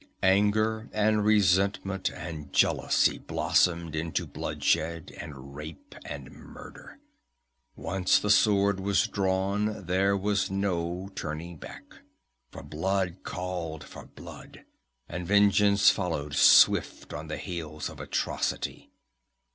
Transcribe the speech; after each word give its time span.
"Anger 0.23 0.89
and 0.93 1.23
resentment 1.23 2.09
and 2.09 2.51
jealousy 2.51 3.19
blossomed 3.19 3.95
into 3.95 4.25
bloodshed 4.25 5.13
and 5.19 5.55
rape 5.55 5.93
and 6.03 6.31
murder. 6.31 6.97
Once 7.75 8.17
the 8.17 8.31
sword 8.31 8.79
was 8.79 9.05
drawn 9.05 9.85
there 9.85 10.17
was 10.17 10.49
no 10.49 11.09
turning 11.13 11.57
back; 11.57 11.83
for 12.49 12.63
blood 12.63 13.17
called 13.21 13.83
for 13.83 14.07
blood, 14.07 14.65
and 15.07 15.27
vengeance 15.27 15.91
followed 15.91 16.33
swift 16.33 17.13
on 17.13 17.27
the 17.27 17.37
heels 17.37 17.87
of 17.87 17.99
atrocity. 17.99 18.89